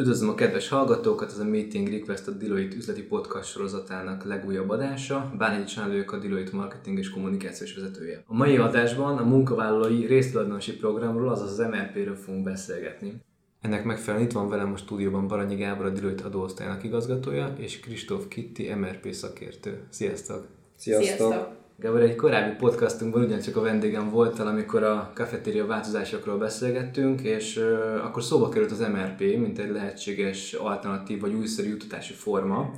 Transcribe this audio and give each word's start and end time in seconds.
Üdvözlöm 0.00 0.28
a 0.28 0.34
kedves 0.34 0.68
hallgatókat, 0.68 1.30
ez 1.30 1.38
a 1.38 1.44
Meeting 1.44 1.88
Request 1.88 2.28
a 2.28 2.30
Deloitte 2.30 2.76
üzleti 2.76 3.02
podcast 3.02 3.50
sorozatának 3.50 4.24
legújabb 4.24 4.68
adása. 4.68 5.32
Bánhegyi 5.38 5.64
Csánlők 5.64 6.12
a 6.12 6.18
Deloitte 6.18 6.56
marketing 6.56 6.98
és 6.98 7.10
kommunikációs 7.10 7.74
vezetője. 7.74 8.22
A 8.26 8.34
mai 8.34 8.56
adásban 8.56 9.18
a 9.18 9.24
munkavállalói 9.24 10.06
résztulajdonosi 10.06 10.76
programról, 10.76 11.28
azaz 11.28 11.50
az 11.50 11.66
MRP-ről 11.66 12.14
fogunk 12.14 12.44
beszélgetni. 12.44 13.20
Ennek 13.60 13.84
megfelelően 13.84 14.28
itt 14.28 14.34
van 14.34 14.48
velem 14.48 14.72
a 14.72 14.76
stúdióban 14.76 15.28
Baranyi 15.28 15.56
Gábor, 15.56 15.86
a 15.86 15.90
Deloitte 15.90 16.24
adóosztályának 16.24 16.84
igazgatója, 16.84 17.54
és 17.58 17.80
Kristóf 17.80 18.28
Kitti, 18.28 18.74
MRP 18.74 19.12
szakértő. 19.12 19.80
Sziasztok! 19.90 20.46
Sziasztok! 20.76 21.16
Sziasztok. 21.16 21.48
Gábor, 21.80 22.00
egy 22.00 22.16
korábbi 22.16 22.56
podcastunkban 22.56 23.22
ugyancsak 23.22 23.56
a 23.56 23.60
vendégem 23.60 24.10
voltál, 24.10 24.46
amikor 24.46 24.82
a 24.82 25.10
kafetéria 25.14 25.66
változásokról 25.66 26.38
beszélgettünk, 26.38 27.20
és 27.20 27.60
akkor 28.04 28.22
szóba 28.22 28.48
került 28.48 28.70
az 28.70 28.78
MRP, 28.78 29.20
mint 29.20 29.58
egy 29.58 29.70
lehetséges 29.70 30.52
alternatív 30.52 31.20
vagy 31.20 31.34
újszerű 31.34 31.68
jutatási 31.68 32.12
forma. 32.12 32.72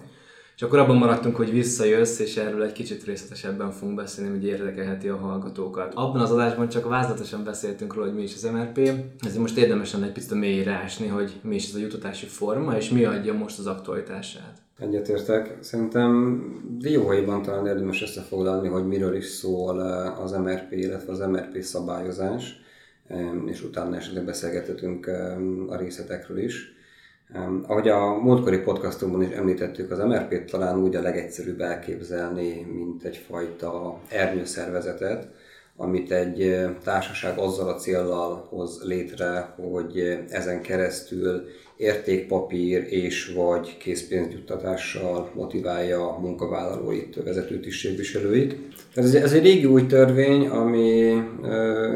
És 0.57 0.63
akkor 0.63 0.79
abban 0.79 0.97
maradtunk, 0.97 1.37
hogy 1.37 1.51
visszajössz, 1.51 2.19
és 2.19 2.37
erről 2.37 2.63
egy 2.63 2.73
kicsit 2.73 3.05
részletesebben 3.05 3.71
fogunk 3.71 3.97
beszélni, 3.97 4.31
hogy 4.31 4.45
érdekelheti 4.45 5.09
a 5.09 5.17
hallgatókat. 5.17 5.95
Abban 5.95 6.21
az 6.21 6.31
adásban 6.31 6.69
csak 6.69 6.89
vázlatosan 6.89 7.45
beszéltünk 7.45 7.95
róla, 7.95 8.07
hogy 8.07 8.17
mi 8.17 8.23
is 8.23 8.35
az 8.35 8.51
MRP, 8.53 8.79
ezért 9.21 9.39
most 9.39 9.57
érdemes 9.57 9.93
lenne 9.93 10.07
egy 10.07 10.13
picit 10.13 10.35
mélyre 10.35 10.73
ásni, 10.73 11.07
hogy 11.07 11.41
mi 11.43 11.55
is 11.55 11.69
ez 11.69 11.75
a 11.75 11.79
jutatási 11.79 12.27
forma, 12.27 12.77
és 12.77 12.91
mi 12.91 13.05
adja 13.05 13.33
most 13.33 13.59
az 13.59 13.67
aktualitását. 13.67 14.62
Egyetértek. 14.79 15.57
Szerintem 15.61 16.41
dióhaiban 16.79 17.43
talán 17.43 17.67
érdemes 17.67 18.03
összefoglalni, 18.03 18.69
hogy 18.69 18.87
miről 18.87 19.17
is 19.17 19.27
szól 19.27 19.83
eh, 19.83 20.21
az 20.21 20.33
MRP, 20.33 20.73
illetve 20.73 21.13
az 21.13 21.19
MRP 21.19 21.63
szabályozás, 21.63 22.61
és 23.47 23.63
utána 23.63 23.97
esetleg 23.97 24.25
beszélgethetünk 24.25 25.07
a 25.69 25.77
részletekről 25.77 26.39
is. 26.39 26.75
Ahogy 27.67 27.89
a 27.89 28.15
múltkori 28.15 28.59
podcastunkban 28.59 29.23
is 29.23 29.29
említettük, 29.29 29.91
az 29.91 29.99
MRP-t 29.99 30.51
talán 30.51 30.79
úgy 30.79 30.97
a 30.97 31.03
legegyszerűbb 31.03 31.61
elképzelni, 31.61 32.61
mint 32.63 33.05
egyfajta 33.05 34.01
ernyőszervezetet, 34.09 35.29
amit 35.77 36.13
egy 36.13 36.67
társaság 36.85 37.39
azzal 37.39 37.69
a 37.69 37.75
céllal 37.75 38.47
hoz 38.51 38.83
létre, 38.85 39.55
hogy 39.57 40.19
ezen 40.29 40.63
keresztül 40.63 41.45
értékpapír 41.77 42.87
és 42.89 43.33
vagy 43.37 43.77
készpénzjuttatással 43.77 45.31
motiválja 45.35 46.11
a 46.11 46.19
munkavállalóit, 46.19 47.23
vezető 47.25 47.61
tisztségviselőit. 47.61 48.57
Ez, 48.95 49.15
ez 49.15 49.33
egy 49.33 49.43
régi 49.43 49.65
új 49.65 49.87
törvény, 49.87 50.47
ami 50.47 51.13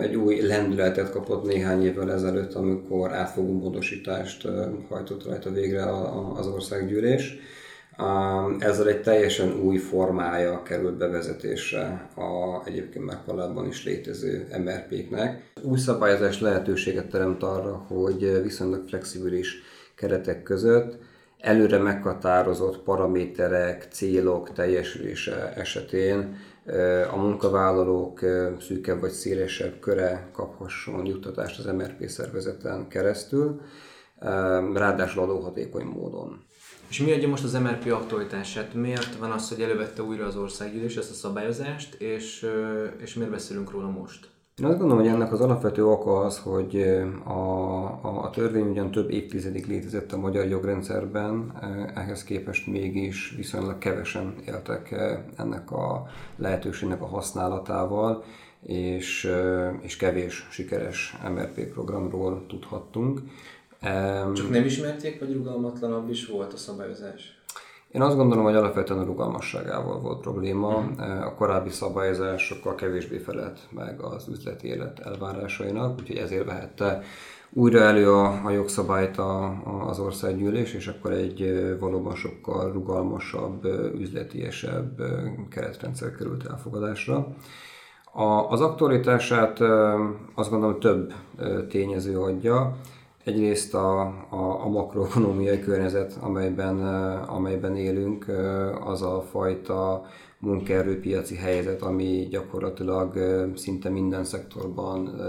egy 0.00 0.14
új 0.14 0.40
lendületet 0.40 1.10
kapott 1.10 1.46
néhány 1.46 1.84
évvel 1.84 2.12
ezelőtt, 2.12 2.54
amikor 2.54 3.12
átfogó 3.12 3.52
módosítást 3.52 4.48
hajtott 4.88 5.24
rajta 5.24 5.50
végre 5.50 5.84
az 6.36 6.46
országgyűlés. 6.46 7.38
Ezzel 8.58 8.88
egy 8.88 9.02
teljesen 9.02 9.60
új 9.60 9.76
formája 9.76 10.62
került 10.62 10.96
bevezetésre 10.96 12.08
a 12.16 12.62
egyébként 12.64 13.04
már 13.04 13.22
korábban 13.26 13.66
is 13.66 13.84
létező 13.84 14.46
MRP-knek. 14.64 15.52
Új 15.62 15.78
szabályozás 15.78 16.40
lehetőséget 16.40 17.08
teremt 17.08 17.42
arra, 17.42 17.84
hogy 17.88 18.42
viszonylag 18.42 18.88
flexibilis 18.88 19.62
keretek 19.94 20.42
között 20.42 20.98
előre 21.38 21.78
meghatározott 21.78 22.82
paraméterek, 22.82 23.86
célok 23.90 24.52
teljesülése 24.52 25.52
esetén 25.54 26.36
a 27.12 27.16
munkavállalók 27.16 28.20
szűkebb 28.60 29.00
vagy 29.00 29.10
szélesebb 29.10 29.78
köre 29.80 30.28
kaphasson 30.32 31.06
juttatást 31.06 31.58
az 31.58 31.64
MRP 31.64 32.08
szervezeten 32.08 32.88
keresztül, 32.88 33.60
ráadásul 34.74 35.22
adóhatékony 35.22 35.84
módon. 35.84 36.44
És 36.88 37.00
mi 37.00 37.12
adja 37.12 37.28
most 37.28 37.44
az 37.44 37.52
MRP 37.52 37.92
aktualitását? 37.92 38.74
Miért 38.74 39.16
van 39.16 39.30
az, 39.30 39.48
hogy 39.48 39.60
elővette 39.60 40.02
újra 40.02 40.26
az 40.26 40.36
országgyűlés 40.36 40.96
ezt 40.96 41.10
a 41.10 41.14
szabályozást, 41.14 41.94
és, 41.94 42.46
és 43.02 43.14
miért 43.14 43.30
beszélünk 43.30 43.70
róla 43.70 43.90
most? 43.90 44.28
Én 44.60 44.66
azt 44.66 44.78
gondolom, 44.78 45.02
hogy 45.02 45.12
ennek 45.12 45.32
az 45.32 45.40
alapvető 45.40 45.86
oka 45.86 46.18
az, 46.18 46.38
hogy 46.38 46.80
a, 47.24 47.82
a, 48.02 48.22
a 48.22 48.30
törvény 48.30 48.68
ugyan 48.68 48.90
több 48.90 49.10
évtizedig 49.10 49.66
létezett 49.66 50.12
a 50.12 50.18
magyar 50.18 50.46
jogrendszerben, 50.46 51.52
ehhez 51.94 52.24
képest 52.24 52.66
mégis 52.66 53.34
viszonylag 53.36 53.78
kevesen 53.78 54.34
éltek 54.46 54.94
ennek 55.36 55.70
a 55.70 56.06
lehetőségnek 56.36 57.02
a 57.02 57.06
használatával, 57.06 58.24
és, 58.62 59.32
és 59.80 59.96
kevés 59.96 60.46
sikeres 60.50 61.16
MRP 61.34 61.72
programról 61.72 62.44
tudhattunk. 62.48 63.20
Csak 64.34 64.50
nem 64.50 64.64
ismerték, 64.64 65.20
vagy 65.20 65.32
rugalmatlanabb 65.32 66.10
is 66.10 66.26
volt 66.26 66.52
a 66.52 66.56
szabályozás? 66.56 67.36
Én 67.92 68.02
azt 68.02 68.16
gondolom, 68.16 68.44
hogy 68.44 68.54
alapvetően 68.54 69.00
a 69.00 69.04
rugalmasságával 69.04 70.00
volt 70.00 70.20
probléma. 70.20 70.80
Mm. 70.80 71.00
A 71.00 71.34
korábbi 71.34 71.70
szabályozás 71.70 72.42
sokkal 72.42 72.74
kevésbé 72.74 73.18
felett 73.18 73.58
meg 73.70 74.00
az 74.00 74.28
üzleti 74.28 74.68
élet 74.68 74.98
elvárásainak, 74.98 75.98
úgyhogy 76.00 76.16
ezért 76.16 76.44
vehette 76.44 77.02
újra 77.50 77.80
elő 77.80 78.12
a, 78.12 78.44
a 78.44 78.50
jogszabályt 78.50 79.18
a, 79.18 79.44
a, 79.44 79.88
az 79.88 79.98
országgyűlés, 79.98 80.74
és 80.74 80.86
akkor 80.86 81.12
egy 81.12 81.76
valóban 81.80 82.14
sokkal 82.14 82.72
rugalmasabb, 82.72 83.64
üzletiesebb 83.98 85.02
keretrendszer 85.50 86.14
került 86.14 86.46
elfogadásra. 86.46 87.26
A, 88.12 88.50
az 88.50 88.60
aktualitását 88.60 89.60
azt 90.34 90.50
gondolom 90.50 90.80
több 90.80 91.12
tényező 91.68 92.18
adja. 92.18 92.76
Egyrészt 93.26 93.74
a, 93.74 94.00
a, 94.28 94.64
a 94.64 94.68
makroekonomiai 94.68 95.60
környezet, 95.60 96.16
amelyben, 96.20 96.78
amelyben 97.26 97.76
élünk, 97.76 98.28
az 98.84 99.02
a 99.02 99.22
fajta 99.30 100.06
munkaerőpiaci 100.38 101.36
helyzet, 101.36 101.82
ami 101.82 102.26
gyakorlatilag 102.30 103.18
szinte 103.56 103.88
minden 103.88 104.24
szektorban, 104.24 105.20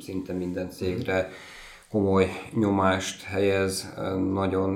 szinte 0.00 0.32
minden 0.32 0.70
cégre 0.70 1.28
komoly 1.90 2.28
nyomást 2.54 3.22
helyez, 3.22 3.94
nagyon 4.32 4.70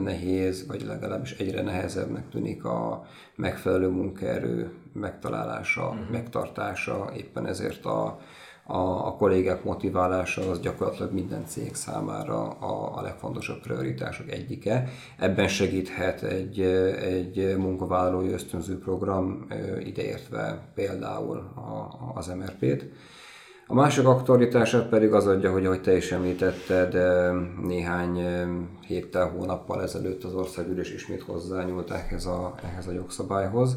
nehéz, 0.00 0.66
vagy 0.66 0.82
legalábbis 0.82 1.32
egyre 1.32 1.62
nehezebbnek 1.62 2.28
tűnik 2.28 2.64
a 2.64 3.06
megfelelő 3.34 3.88
munkaerő 3.88 4.70
megtalálása, 4.92 5.88
uh-huh. 5.88 6.10
megtartása, 6.10 7.10
éppen 7.16 7.46
ezért 7.46 7.84
a 7.84 8.18
a, 8.66 9.06
a 9.06 9.16
kollégák 9.16 9.64
motiválása 9.64 10.50
az 10.50 10.60
gyakorlatilag 10.60 11.12
minden 11.12 11.46
cég 11.46 11.74
számára 11.74 12.48
a, 12.48 12.98
a 12.98 13.02
legfontosabb 13.02 13.60
prioritások 13.60 14.30
egyike. 14.30 14.88
Ebben 15.18 15.48
segíthet 15.48 16.22
egy, 16.22 16.60
egy 17.00 17.56
munkavállalói 17.58 18.32
ösztönző 18.32 18.78
program, 18.78 19.46
ideértve 19.84 20.70
például 20.74 21.36
a, 21.36 21.96
az 22.14 22.26
MRP-t. 22.26 22.84
A 23.68 23.74
másik 23.74 24.06
aktualitását 24.06 24.88
pedig 24.88 25.12
az 25.12 25.26
adja, 25.26 25.52
hogy 25.52 25.66
ahogy 25.66 25.80
te 25.80 25.96
is 25.96 26.12
említetted, 26.12 26.96
néhány 27.62 28.18
héttel, 28.86 29.28
hónappal 29.28 29.82
ezelőtt 29.82 30.24
az 30.24 30.34
országgyűlés 30.34 30.92
ismét 30.92 31.22
hozzányúlt 31.22 31.90
ehhez 31.90 32.26
a, 32.26 32.54
ehhez 32.64 32.86
a 32.86 32.92
jogszabályhoz 32.92 33.76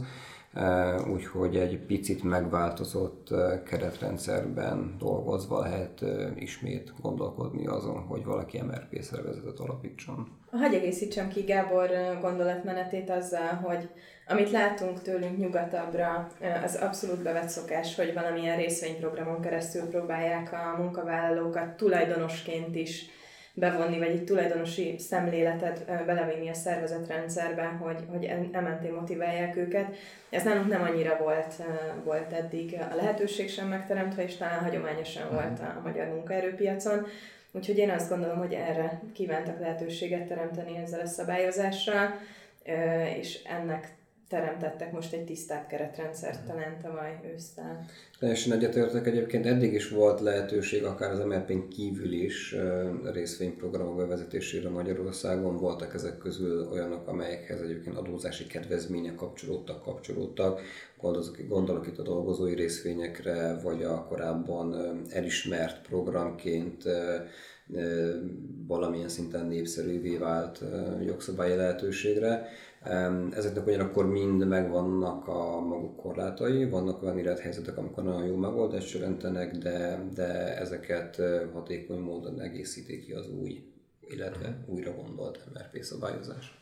úgyhogy 1.11 1.55
egy 1.55 1.79
picit 1.79 2.23
megváltozott 2.23 3.27
keretrendszerben 3.65 4.95
dolgozva 4.99 5.59
lehet 5.59 6.05
ismét 6.35 6.93
gondolkodni 7.01 7.67
azon, 7.67 7.99
hogy 7.99 8.23
valaki 8.25 8.61
MRP 8.61 9.01
szervezetet 9.01 9.59
alapítson. 9.59 10.27
Hagy 10.51 10.73
egészítsem 10.73 11.27
ki 11.27 11.41
Gábor 11.41 11.89
gondolatmenetét 12.21 13.09
azzal, 13.09 13.53
hogy 13.63 13.89
amit 14.27 14.51
látunk 14.51 15.01
tőlünk 15.01 15.37
nyugatabbra, 15.37 16.27
az 16.63 16.75
abszolút 16.75 17.23
bevett 17.23 17.49
szokás, 17.49 17.95
hogy 17.95 18.13
valamilyen 18.13 18.57
részvényprogramon 18.57 19.41
keresztül 19.41 19.81
próbálják 19.81 20.53
a 20.53 20.81
munkavállalókat 20.81 21.75
tulajdonosként 21.75 22.75
is 22.75 23.05
bevonni, 23.53 23.97
vagy 23.97 24.07
egy 24.07 24.23
tulajdonosi 24.23 24.95
szemléletet 24.97 25.85
belevinni 26.05 26.49
a 26.49 26.53
szervezetrendszerbe, 26.53 27.63
hogy, 27.63 28.05
hogy 28.09 28.25
ementé 28.51 28.90
motiválják 28.90 29.55
őket. 29.55 29.96
Ez 30.29 30.43
nálunk 30.43 30.67
nem 30.67 30.81
annyira 30.81 31.17
volt, 31.17 31.53
volt 32.03 32.34
eddig 32.34 32.78
a 32.91 32.96
lehetőség 32.96 33.49
sem 33.49 33.67
megteremtve, 33.67 34.23
és 34.23 34.37
talán 34.37 34.59
hagyományosan 34.59 35.23
uh-huh. 35.23 35.41
volt 35.41 35.59
a 35.59 35.81
magyar 35.84 36.07
munkaerőpiacon. 36.07 37.05
Úgyhogy 37.51 37.78
én 37.78 37.90
azt 37.90 38.09
gondolom, 38.09 38.37
hogy 38.37 38.53
erre 38.53 39.01
kívántak 39.13 39.59
lehetőséget 39.59 40.28
teremteni 40.28 40.78
ezzel 40.78 40.99
a 40.99 41.07
szabályozással, 41.07 42.19
és 43.19 43.43
ennek 43.43 43.97
teremtettek 44.29 44.91
most 44.91 45.14
egy 45.14 45.26
tisztább 45.26 45.67
keretrendszert 45.67 46.46
talán 46.46 46.78
tavaly 46.81 47.20
ősztel. 47.34 47.85
Teljesen 48.20 48.53
egyetértek 48.53 49.08
egyébként, 49.08 49.46
eddig 49.46 49.73
is 49.73 49.90
volt 49.90 50.20
lehetőség 50.20 50.84
akár 50.84 51.11
az 51.11 51.20
mrp 51.20 51.67
kívül 51.67 52.11
is 52.11 52.55
részvényprogramok 53.14 53.97
bevezetésére 53.97 54.70
Magyarországon. 54.70 55.58
Voltak 55.58 55.93
ezek 55.93 56.17
közül 56.17 56.67
olyanok, 56.72 57.08
amelyekhez 57.08 57.61
egyébként 57.61 57.97
adózási 57.97 58.47
kedvezmények 58.47 59.16
kapcsolódtak, 59.16 59.84
kapcsolódtak. 59.84 60.61
Gondolok, 60.97 61.37
gondolok 61.47 61.87
itt 61.87 61.97
a 61.97 62.03
dolgozói 62.03 62.53
részvényekre, 62.53 63.59
vagy 63.64 63.84
a 63.84 64.05
korábban 64.05 64.76
elismert 65.09 65.87
programként 65.87 66.84
valamilyen 68.67 69.09
szinten 69.09 69.46
népszerűvé 69.46 70.17
vált 70.17 70.64
jogszabályi 71.05 71.55
lehetőségre. 71.55 72.47
Ezeknek 73.31 73.67
ugyanakkor 73.67 74.05
mind 74.05 74.47
megvannak 74.47 75.28
a 75.28 75.59
maguk 75.59 75.96
korlátai, 75.96 76.70
vannak 76.70 77.03
olyan 77.03 77.17
élethelyzetek, 77.17 77.78
amikor 77.78 78.03
nagyon 78.03 78.26
jó 78.26 78.35
megoldást 78.35 78.93
jelentenek, 78.93 79.58
de, 79.58 80.05
de 80.14 80.58
ezeket 80.58 81.22
hatékony 81.53 81.99
módon 81.99 82.41
egészítik 82.41 83.05
ki 83.05 83.11
az 83.14 83.29
új, 83.29 83.64
illetve 84.08 84.64
újra 84.66 84.96
gondolt 84.96 85.47
MRP 85.53 85.84
szabályozás. 85.84 86.58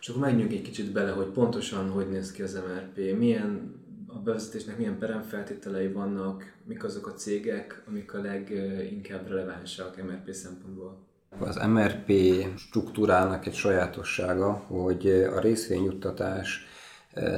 És 0.00 0.08
akkor 0.08 0.20
menjünk 0.20 0.52
egy 0.52 0.62
kicsit 0.62 0.92
bele, 0.92 1.10
hogy 1.10 1.26
pontosan 1.26 1.90
hogy 1.90 2.08
néz 2.08 2.32
ki 2.32 2.42
az 2.42 2.54
MRP, 2.54 3.18
milyen 3.18 3.76
a 4.06 4.18
bevezetésnek 4.18 4.76
milyen 4.76 4.98
peremfeltételei 4.98 5.92
vannak, 5.92 6.56
mik 6.64 6.84
azok 6.84 7.06
a 7.06 7.12
cégek, 7.12 7.82
amik 7.88 8.14
a 8.14 8.20
leginkább 8.20 9.28
relevánsak 9.28 10.02
MRP 10.02 10.32
szempontból? 10.32 11.06
Az 11.38 11.56
MRP 11.56 12.12
struktúrának 12.56 13.46
egy 13.46 13.54
sajátossága, 13.54 14.52
hogy 14.52 15.06
a 15.08 15.40
részvényjuttatás 15.40 16.66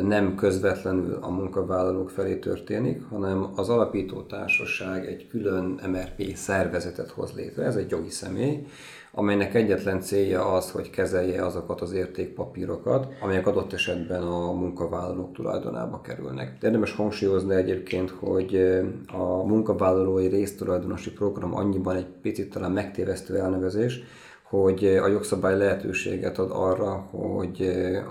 nem 0.02 0.34
közvetlenül 0.34 1.18
a 1.20 1.30
munkavállalók 1.30 2.10
felé 2.10 2.36
történik, 2.36 3.02
hanem 3.10 3.52
az 3.54 3.68
alapító 3.68 4.22
társaság 4.22 5.06
egy 5.06 5.28
külön 5.28 5.80
MRP 5.90 6.34
szervezetet 6.34 7.10
hoz 7.10 7.32
létre. 7.36 7.64
Ez 7.64 7.76
egy 7.76 7.90
jogi 7.90 8.10
személy, 8.10 8.66
amelynek 9.12 9.54
egyetlen 9.54 10.00
célja 10.00 10.52
az, 10.52 10.70
hogy 10.70 10.90
kezelje 10.90 11.44
azokat 11.46 11.80
az 11.80 11.92
értékpapírokat, 11.92 13.12
amelyek 13.20 13.46
adott 13.46 13.72
esetben 13.72 14.22
a 14.22 14.52
munkavállalók 14.52 15.32
tulajdonába 15.32 16.00
kerülnek. 16.00 16.58
De 16.60 16.66
érdemes 16.66 16.92
hangsúlyozni 16.92 17.54
egyébként, 17.54 18.10
hogy 18.10 18.80
a 19.12 19.46
munkavállalói 19.46 20.26
résztulajdonosi 20.26 21.12
program 21.12 21.54
annyiban 21.54 21.96
egy 21.96 22.06
picit 22.22 22.50
talán 22.50 22.72
megtévesztő 22.72 23.38
elnevezés, 23.38 24.02
hogy 24.50 24.84
a 24.84 25.06
jogszabály 25.06 25.58
lehetőséget 25.58 26.38
ad 26.38 26.50
arra, 26.50 26.92
hogy 27.10 27.62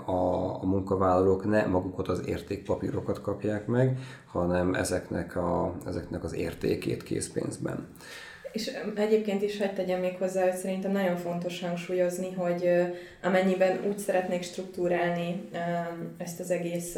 a, 0.04 0.54
a 0.62 0.66
munkavállalók 0.66 1.44
ne 1.44 1.66
magukat 1.66 2.08
az 2.08 2.22
értékpapírokat 2.26 3.20
kapják 3.20 3.66
meg, 3.66 3.98
hanem 4.26 4.74
ezeknek, 4.74 5.36
a, 5.36 5.74
ezeknek 5.86 6.24
az 6.24 6.34
értékét 6.34 7.02
készpénzben. 7.02 7.88
És 8.52 8.70
egyébként 8.94 9.42
is 9.42 9.58
hagyd 9.58 9.72
tegyem 9.72 10.00
még 10.00 10.16
hozzá, 10.16 10.42
hogy 10.42 10.56
szerintem 10.56 10.92
nagyon 10.92 11.16
fontos 11.16 11.60
hangsúlyozni, 11.60 12.32
hogy 12.32 12.70
amennyiben 13.22 13.80
úgy 13.88 13.98
szeretnék 13.98 14.42
struktúrálni 14.42 15.48
ezt 16.18 16.40
az 16.40 16.50
egész 16.50 16.96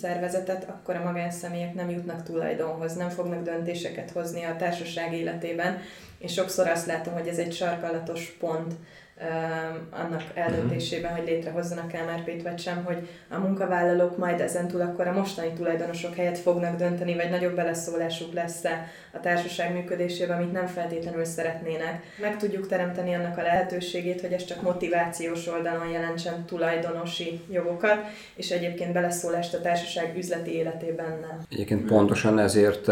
szervezetet, 0.00 0.68
akkor 0.68 0.96
a 0.96 1.04
magánszemélyek 1.04 1.74
nem 1.74 1.90
jutnak 1.90 2.22
tulajdonhoz, 2.22 2.94
nem 2.94 3.08
fognak 3.08 3.42
döntéseket 3.42 4.10
hozni 4.10 4.42
a 4.44 4.56
társaság 4.56 5.12
életében, 5.12 5.78
és 6.18 6.32
sokszor 6.32 6.68
azt 6.68 6.86
látom, 6.86 7.14
hogy 7.14 7.28
ez 7.28 7.38
egy 7.38 7.52
sarkalatos 7.52 8.36
pont 8.38 8.74
annak 9.90 10.22
eldöntésében, 10.34 11.16
hogy 11.16 11.26
létrehozzanak 11.26 11.92
MRP-t 11.92 12.42
vagy 12.42 12.58
sem, 12.58 12.84
hogy 12.84 13.08
a 13.30 13.38
munkavállalók 13.38 14.16
majd 14.16 14.40
ezentúl 14.40 14.80
akkor 14.80 15.06
a 15.06 15.12
mostani 15.12 15.52
tulajdonosok 15.52 16.14
helyett 16.14 16.38
fognak 16.38 16.76
dönteni, 16.76 17.14
vagy 17.14 17.30
nagyobb 17.30 17.54
beleszólásuk 17.54 18.32
lesz-e 18.32 18.86
a 19.12 19.20
társaság 19.20 19.72
működésében, 19.72 20.36
amit 20.36 20.52
nem 20.52 20.66
feltétlenül 20.66 21.24
szeretnének. 21.24 22.02
Meg 22.20 22.36
tudjuk 22.36 22.66
teremteni 22.66 23.14
annak 23.14 23.38
a 23.38 23.42
lehetőségét, 23.42 24.20
hogy 24.20 24.32
ez 24.32 24.44
csak 24.44 24.62
motivációs 24.62 25.46
oldalon 25.46 25.88
jelentsen 25.88 26.44
tulajdonosi 26.44 27.40
jogokat, 27.50 27.98
és 28.34 28.50
egyébként 28.50 28.92
beleszólást 28.92 29.54
a 29.54 29.60
társaság 29.60 30.16
üzleti 30.16 30.50
életében 30.54 31.18
nem. 31.20 31.40
Egyébként 31.50 31.84
pontosan 31.84 32.38
ezért, 32.38 32.88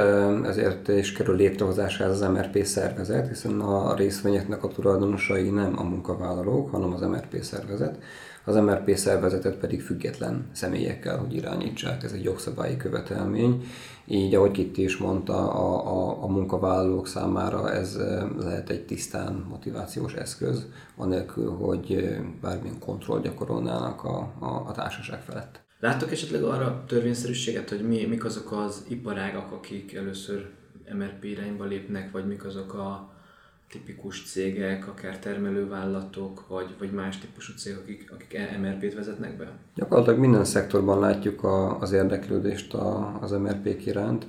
ezért 0.47 0.89
is 0.89 1.13
kerül 1.13 1.37
létrehozásához 1.37 2.21
az 2.21 2.29
MRP 2.29 2.65
szervezet, 2.65 3.29
hiszen 3.29 3.61
a 3.61 3.95
részvényeknek 3.95 4.65
a 4.65 4.69
tulajdonosai 4.69 5.51
nem 5.51 5.75
a 5.77 5.83
munka 5.83 6.14
munkavállalók, 6.15 6.71
hanem 6.71 6.93
az 6.93 7.01
MRP 7.01 7.43
szervezet. 7.43 7.99
Az 8.45 8.55
MRP 8.55 8.97
szervezetet 8.97 9.57
pedig 9.57 9.83
független 9.83 10.49
személyekkel, 10.53 11.19
hogy 11.19 11.35
irányítsák, 11.35 12.03
ez 12.03 12.13
egy 12.13 12.25
jogszabályi 12.25 12.77
követelmény. 12.77 13.65
Így, 14.07 14.35
ahogy 14.35 14.51
Kitti 14.51 14.83
is 14.83 14.97
mondta, 14.97 15.53
a, 15.53 15.87
a, 15.87 16.23
a 16.23 16.27
munkavállalók 16.27 17.07
számára 17.07 17.73
ez 17.73 17.99
lehet 18.39 18.71
egy 18.71 18.85
tisztán 18.87 19.47
motivációs 19.49 20.15
eszköz, 20.15 20.67
anélkül, 20.97 21.51
hogy 21.51 22.17
bármilyen 22.41 22.79
kontroll 22.79 23.21
gyakorolnának 23.21 24.05
a, 24.05 24.33
a, 24.39 24.65
a 24.67 24.73
társaság 24.73 25.23
felett. 25.23 25.63
Láttok 25.81 26.13
esetleg 26.13 26.43
arra 26.43 26.85
törvényszerűséget, 26.87 27.69
hogy 27.69 27.89
mi, 27.89 28.05
mik 28.05 28.25
azok 28.25 28.53
az 28.53 28.85
iparágak, 28.89 29.53
akik 29.53 29.95
először 29.95 30.51
MRP 30.99 31.25
irányba 31.25 31.65
lépnek, 31.65 32.11
vagy 32.11 32.27
mik 32.27 32.45
azok 32.45 32.75
a 32.75 33.14
tipikus 33.71 34.23
cégek, 34.31 34.89
akár 34.89 35.19
termelővállalatok, 35.19 36.49
vagy, 36.49 36.75
vagy 36.79 36.93
más 36.93 37.19
típusú 37.19 37.53
cégek, 37.57 37.79
akik, 37.79 38.13
akik 38.13 38.39
MRP-t 38.61 38.95
vezetnek 38.95 39.37
be? 39.37 39.53
Gyakorlatilag 39.75 40.19
minden 40.19 40.45
szektorban 40.45 41.01
látjuk 41.01 41.45
a, 41.45 41.79
az 41.81 41.93
érdeklődést 41.93 42.75
a, 42.75 43.19
az 43.21 43.31
MRP-k 43.31 43.87
iránt, 43.87 44.27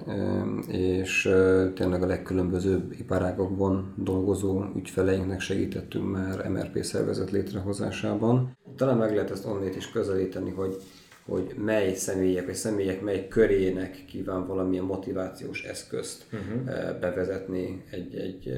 és 0.67 1.29
tényleg 1.75 2.03
a 2.03 2.05
legkülönbözőbb 2.05 2.91
iparágokban 2.99 3.93
dolgozó 3.97 4.63
ügyfeleinknek 4.75 5.39
segítettünk 5.39 6.11
már 6.11 6.49
MRP 6.49 6.83
szervezet 6.83 7.31
létrehozásában. 7.31 8.57
Talán 8.75 8.97
meg 8.97 9.13
lehet 9.13 9.31
ezt 9.31 9.45
onnét 9.45 9.75
is 9.75 9.91
közelíteni, 9.91 10.49
hogy 10.51 10.81
hogy 11.25 11.53
mely 11.57 11.93
személyek, 11.93 12.45
vagy 12.45 12.55
személyek 12.55 13.01
mely 13.01 13.27
körének 13.27 14.05
kíván 14.05 14.47
valamilyen 14.47 14.83
motivációs 14.83 15.63
eszközt 15.63 16.25
uh-huh. 16.33 16.99
bevezetni 16.99 17.83
egy, 17.91 18.15
egy 18.15 18.53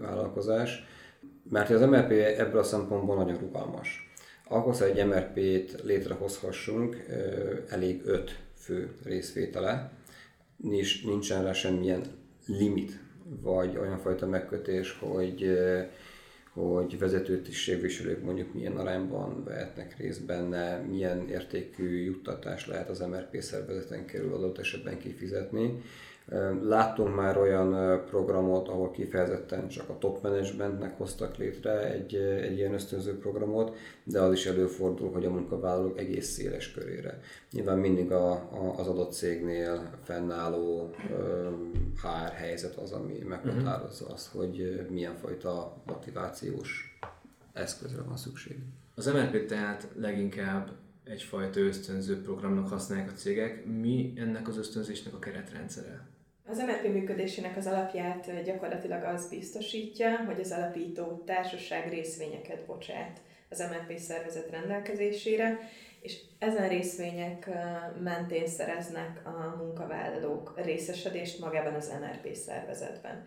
vállalkozás. 0.00 0.84
Mert 1.50 1.70
az 1.70 1.80
MRP 1.80 2.10
ebből 2.10 2.60
a 2.60 2.62
szempontból 2.64 3.16
nagyon 3.16 3.38
rugalmas. 3.38 4.10
Ahhoz, 4.48 4.80
hogy 4.80 4.98
egy 4.98 5.06
MRP-t 5.06 5.82
létrehozhassunk, 5.82 7.04
eh, 7.08 7.22
elég 7.68 8.02
öt 8.04 8.38
fő 8.54 8.90
részvétele, 9.04 9.92
nincs, 10.56 11.04
nincsen 11.04 11.44
rá 11.44 11.52
semmilyen 11.52 12.02
limit, 12.46 13.00
vagy 13.40 13.76
olyan 13.76 13.98
fajta 13.98 14.26
megkötés, 14.26 14.98
hogy 15.00 15.58
hogy 16.52 16.98
vezető 16.98 17.40
tisztségviselők 17.40 18.22
mondjuk 18.22 18.54
milyen 18.54 18.76
arányban 18.76 19.44
vehetnek 19.44 19.96
részt 19.96 20.24
benne, 20.24 20.76
milyen 20.76 21.28
értékű 21.28 22.02
juttatás 22.02 22.66
lehet 22.66 22.88
az 22.88 22.98
MRP 22.98 23.40
szervezeten 23.40 24.06
kerül 24.06 24.34
adott 24.34 24.58
esetben 24.58 24.98
kifizetni. 24.98 25.82
Láttunk 26.62 27.14
már 27.14 27.38
olyan 27.38 28.00
programot, 28.04 28.68
ahol 28.68 28.90
kifejezetten 28.90 29.68
csak 29.68 29.88
a 29.88 29.98
top 29.98 30.22
managementnek 30.22 30.96
hoztak 30.96 31.36
létre 31.36 31.92
egy, 31.92 32.14
egy 32.14 32.56
ilyen 32.56 32.74
ösztönző 32.74 33.18
programot, 33.18 33.76
de 34.04 34.20
az 34.20 34.32
is 34.32 34.46
előfordul, 34.46 35.12
hogy 35.12 35.24
a 35.24 35.30
munkavállalók 35.30 35.98
egész 35.98 36.28
széles 36.28 36.72
körére. 36.72 37.20
Nyilván 37.50 37.78
mindig 37.78 38.12
a, 38.12 38.30
a, 38.32 38.74
az 38.78 38.86
adott 38.86 39.12
cégnél 39.12 39.90
fennálló 40.02 40.94
HR 42.02 42.32
helyzet 42.34 42.76
az, 42.76 42.92
ami 42.92 43.18
meghatározza 43.28 44.06
azt, 44.06 44.28
hogy 44.28 44.86
milyen 44.90 45.14
fajta 45.14 45.76
motivációs 45.86 46.98
eszközre 47.52 48.02
van 48.02 48.16
szükség. 48.16 48.56
Az 48.94 49.06
MRP 49.06 49.46
tehát 49.46 49.88
leginkább 49.96 50.70
egyfajta 51.04 51.60
ösztönző 51.60 52.22
programnak 52.22 52.68
használják 52.68 53.10
a 53.10 53.14
cégek. 53.14 53.64
Mi 53.80 54.12
ennek 54.16 54.48
az 54.48 54.58
ösztönzésnek 54.58 55.14
a 55.14 55.18
keretrendszere? 55.18 56.10
Az 56.52 56.58
MRP 56.58 56.92
működésének 56.92 57.56
az 57.56 57.66
alapját 57.66 58.42
gyakorlatilag 58.44 59.02
az 59.02 59.28
biztosítja, 59.28 60.16
hogy 60.16 60.40
az 60.40 60.52
alapító 60.52 61.22
társaság 61.26 61.88
részvényeket 61.88 62.66
bocsát 62.66 63.20
az 63.50 63.58
MRP 63.58 63.98
szervezet 63.98 64.50
rendelkezésére, 64.50 65.58
és 66.00 66.20
ezen 66.38 66.68
részvények 66.68 67.48
mentén 68.02 68.46
szereznek 68.46 69.20
a 69.26 69.56
munkavállalók 69.62 70.52
részesedést 70.56 71.40
magában 71.40 71.74
az 71.74 71.92
MRP 72.00 72.34
szervezetben 72.34 73.26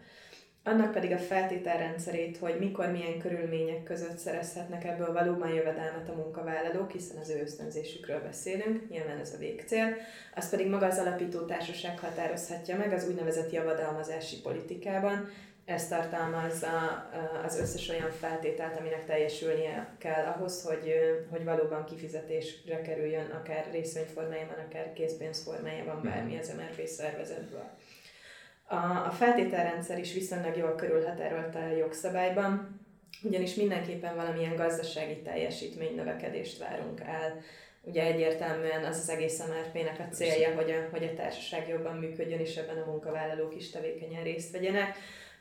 annak 0.68 0.92
pedig 0.92 1.12
a 1.12 1.18
feltételrendszerét, 1.18 2.38
hogy 2.38 2.56
mikor, 2.60 2.92
milyen 2.92 3.20
körülmények 3.20 3.84
között 3.84 4.18
szerezhetnek 4.18 4.84
ebből 4.84 5.14
valóban 5.14 5.50
jövedelmet 5.50 6.10
a 6.10 6.16
munkavállalók, 6.16 6.92
hiszen 6.92 7.18
az 7.18 7.30
ő 7.30 7.42
ösztönzésükről 7.42 8.22
beszélünk, 8.22 8.90
nyilván 8.90 9.20
ez 9.20 9.34
a 9.34 9.38
végcél, 9.38 9.96
az 10.36 10.50
pedig 10.50 10.68
maga 10.68 10.86
az 10.86 10.98
alapító 10.98 11.40
társaság 11.40 12.00
határozhatja 12.00 12.78
meg 12.78 12.94
az 12.94 13.08
úgynevezett 13.08 13.52
javadalmazási 13.52 14.42
politikában, 14.42 15.30
ez 15.66 15.88
tartalmazza 15.88 17.08
az 17.46 17.60
összes 17.60 17.90
olyan 17.90 18.12
feltételt, 18.12 18.80
aminek 18.80 19.06
teljesülnie 19.06 19.96
kell 19.98 20.26
ahhoz, 20.26 20.64
hogy, 20.64 20.94
hogy 21.30 21.44
valóban 21.44 21.86
kifizetésre 21.86 22.82
kerüljön, 22.82 23.26
akár 23.26 23.68
részvényformájában, 23.72 24.58
akár 24.70 24.94
készpénzformájában 24.94 26.02
bármi 26.04 26.38
az 26.38 26.54
MRP 26.58 26.88
szervezetből. 26.88 27.70
A, 28.68 28.76
a 29.06 29.12
feltételrendszer 29.12 30.00
is 30.00 30.14
viszonylag 30.14 30.58
jól 30.58 30.76
körülhatárolt 30.76 31.56
a 31.56 31.76
jogszabályban, 31.78 32.80
ugyanis 33.24 33.56
mindenképpen 33.56 34.16
valamilyen 34.16 34.56
gazdasági 34.56 35.22
teljesítmény 35.22 35.96
növekedést 35.96 36.58
várunk 36.58 37.00
el. 37.00 37.42
Ugye 37.82 38.04
egyértelműen 38.04 38.84
az 38.84 38.98
az 38.98 39.10
egész 39.10 39.40
MRP-nek 39.40 40.00
a 40.00 40.14
célja, 40.14 40.56
hogy 40.56 40.72
a, 40.72 40.90
hogy 40.92 41.04
a 41.04 41.14
társaság 41.14 41.68
jobban 41.68 41.96
működjön, 41.96 42.40
és 42.40 42.56
ebben 42.56 42.78
a 42.78 42.90
munkavállalók 42.90 43.56
is 43.56 43.70
tevékenyen 43.70 44.24
részt 44.24 44.52
vegyenek. 44.52 44.98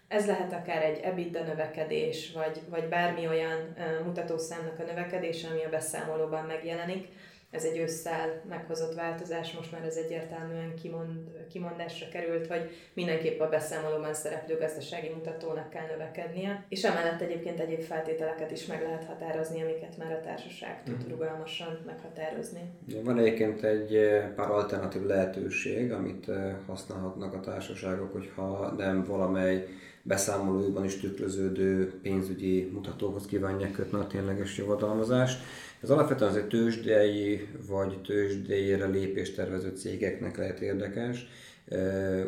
Ez 0.08 0.26
lehet 0.26 0.52
akár 0.52 0.82
egy 0.82 1.00
EBITDA 1.02 1.42
növekedés, 1.42 2.32
vagy, 2.32 2.60
vagy 2.68 2.88
bármi 2.88 3.28
olyan 3.28 3.76
mutatószámnak 4.04 4.78
a 4.78 4.82
növekedése, 4.82 5.48
ami 5.48 5.64
a 5.64 5.68
beszámolóban 5.68 6.44
megjelenik 6.44 7.08
ez 7.54 7.64
egy 7.64 7.78
ősszel 7.78 8.42
meghozott 8.48 8.94
változás, 8.94 9.52
most 9.52 9.72
már 9.72 9.84
ez 9.84 9.96
egyértelműen 9.96 10.74
kimond, 10.82 11.10
kimondásra 11.48 12.08
került, 12.08 12.46
hogy 12.46 12.70
mindenképp 12.94 13.40
a 13.40 13.48
beszámolóban 13.48 14.14
szereplő 14.14 14.56
gazdasági 14.58 15.08
mutatónak 15.08 15.70
kell 15.70 15.86
növekednie, 15.86 16.64
és 16.68 16.84
emellett 16.84 17.20
egyébként 17.20 17.60
egyéb 17.60 17.80
feltételeket 17.80 18.50
is 18.50 18.66
meg 18.66 18.82
lehet 18.82 19.04
határozni, 19.04 19.62
amiket 19.62 19.96
már 19.96 20.12
a 20.12 20.20
társaság 20.20 20.82
tud 20.82 20.94
uh-huh. 20.94 21.10
rugalmasan 21.10 21.78
meghatározni. 21.86 22.60
Van 23.04 23.18
egyébként 23.18 23.62
egy 23.62 23.94
eh, 23.94 24.28
pár 24.34 24.50
alternatív 24.50 25.02
lehetőség, 25.02 25.92
amit 25.92 26.28
eh, 26.28 26.54
használhatnak 26.66 27.34
a 27.34 27.40
társaságok, 27.40 28.12
hogyha 28.12 28.74
nem 28.76 29.04
valamely 29.04 29.66
beszámolójukban 30.06 30.84
is 30.84 30.96
tükröződő 30.96 31.92
pénzügyi 32.02 32.70
mutatóhoz 32.72 33.26
kívánják 33.26 33.72
kötni 33.72 33.98
a 33.98 34.06
tényleges 34.06 34.58
javadalmazást. 34.58 35.42
Ez 35.82 35.90
alapvetően 35.90 36.30
az 36.30 36.36
egy 36.36 36.48
tőzsdei 36.48 37.48
vagy 37.68 38.00
tőzsdejére 38.02 38.86
lépést 38.86 39.36
tervező 39.36 39.72
cégeknek 39.76 40.36
lehet 40.36 40.60
érdekes, 40.60 41.26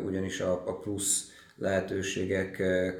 ugyanis 0.05 0.39
a, 0.39 0.79
plusz 0.81 1.31
lehetőségek 1.57 2.51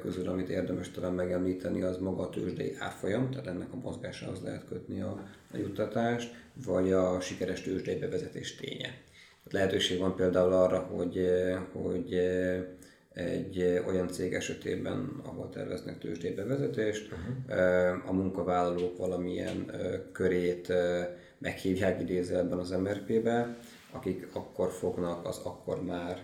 közül, 0.02 0.28
amit 0.28 0.48
érdemes 0.48 0.90
talán 0.90 1.12
megemlíteni, 1.12 1.82
az 1.82 1.98
maga 1.98 2.22
a 2.22 2.30
tőzsdei 2.30 2.76
árfolyam, 2.78 3.30
tehát 3.30 3.46
ennek 3.46 3.72
a 3.72 3.76
mozgásához 3.76 4.40
lehet 4.42 4.64
kötni 4.68 5.00
a, 5.00 5.28
a 5.52 5.56
juttatást, 5.56 6.34
vagy 6.64 6.92
a 6.92 7.20
sikeres 7.20 7.62
tőzsdei 7.62 7.98
bevezetés 7.98 8.54
ténye. 8.54 8.88
Lehetőség 9.50 9.98
van 9.98 10.16
például 10.16 10.52
arra, 10.52 10.78
hogy, 10.78 11.28
hogy 11.72 12.20
egy 13.18 13.82
olyan 13.86 14.08
cég 14.08 14.34
esetében, 14.34 15.20
ahol 15.22 15.48
terveznek 15.48 15.98
tőzsdébevezetést, 15.98 17.12
uh-huh. 17.12 18.08
a 18.08 18.12
munkavállalók 18.12 18.98
valamilyen 18.98 19.72
körét 20.12 20.72
meghívják 21.38 22.00
idézőjelben 22.00 22.58
az 22.58 22.70
MRP-be, 22.70 23.56
akik 23.90 24.28
akkor 24.32 24.70
fognak 24.70 25.26
az 25.26 25.40
akkor 25.44 25.84
már 25.84 26.22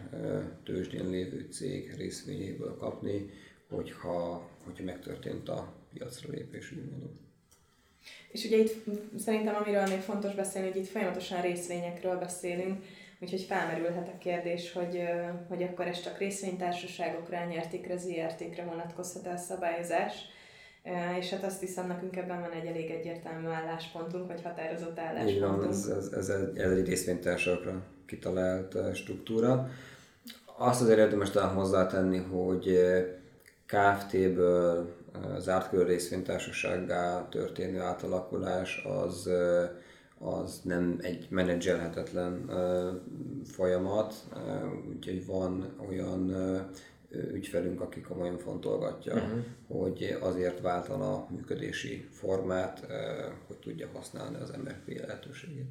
tőzsdén 0.65 1.11
lévő 1.11 1.47
cég 1.51 1.95
részvényéből 1.97 2.77
kapni, 2.77 3.31
hogyha, 3.69 4.49
hogyha 4.65 4.85
megtörtént 4.85 5.49
a 5.49 5.73
piacra 5.93 6.29
lépés, 6.33 6.73
úgy 6.73 6.91
mondom. 6.91 7.23
És 8.29 8.45
ugye 8.45 8.57
itt 8.57 8.85
szerintem 9.19 9.55
amiről 9.55 9.87
még 9.87 10.01
fontos 10.01 10.35
beszélni, 10.35 10.71
hogy 10.71 10.81
itt 10.81 10.89
folyamatosan 10.89 11.41
részvényekről 11.41 12.19
beszélünk, 12.19 12.85
Úgyhogy 13.25 13.43
felmerülhet 13.43 14.09
a 14.09 14.19
kérdés, 14.19 14.73
hogy, 14.73 15.03
hogy 15.49 15.63
akkor 15.63 15.87
ez 15.87 16.01
csak 16.01 16.19
részvénytársaságokra, 16.19 17.45
nyertékre, 17.45 17.97
ZRT-kre 17.97 18.65
vonatkozhat 18.65 19.27
a 19.27 19.37
szabályozás. 19.37 20.13
És 21.19 21.31
hát 21.31 21.45
azt 21.45 21.61
hiszem, 21.61 21.87
nekünk 21.87 22.17
ebben 22.17 22.41
van 22.41 22.51
egy 22.51 22.67
elég 22.67 22.91
egyértelmű 22.91 23.47
álláspontunk, 23.47 24.27
vagy 24.27 24.43
határozott 24.43 24.99
álláspontunk. 24.99 25.35
Így 25.35 25.41
van, 25.41 25.69
ez, 25.69 25.87
ez, 25.87 26.13
ez, 26.13 26.29
egy, 26.29 26.59
ez 26.59 26.71
egy 26.71 26.87
részvénytársakra 26.87 27.83
kitalált 28.07 28.95
struktúra. 28.95 29.69
Azt 30.57 30.81
azért 30.81 30.99
érdemes 30.99 31.31
talán 31.31 31.55
hozzátenni, 31.55 32.19
hogy 32.19 32.79
KFT-ből 33.67 34.95
zárt 35.39 35.69
kör 35.69 35.87
részvénytársasággá 35.87 37.29
történő 37.29 37.81
átalakulás 37.81 38.85
az 38.85 39.31
az 40.19 40.61
nem 40.65 40.99
egy 41.01 41.27
menedzselhetetlen 41.31 42.51
folyamat, 43.45 44.15
úgyhogy 44.89 45.27
van 45.27 45.75
olyan 45.89 46.33
ügyfelünk, 47.33 47.81
aki 47.81 48.01
komolyan 48.01 48.39
fontolgatja, 48.39 49.15
uh-huh. 49.15 49.45
hogy 49.67 50.17
azért 50.21 50.61
váltana 50.61 51.15
a 51.15 51.27
működési 51.31 52.09
formát, 52.11 52.87
hogy 53.47 53.57
tudja 53.57 53.89
használni 53.95 54.37
az 54.37 54.51
MRP 54.65 55.01
lehetőségét. 55.07 55.69